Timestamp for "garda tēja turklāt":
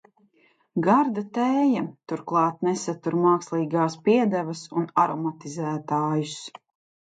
0.85-2.65